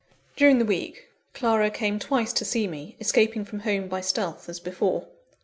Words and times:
During 0.35 0.57
the 0.57 0.65
week, 0.65 1.09
Clara 1.35 1.69
came 1.69 1.99
twice 1.99 2.33
to 2.33 2.43
see 2.43 2.65
me 2.67 2.95
escaping 2.99 3.45
from 3.45 3.59
home 3.59 3.87
by 3.87 4.01
stealth, 4.01 4.49
as 4.49 4.59
before. 4.59 5.07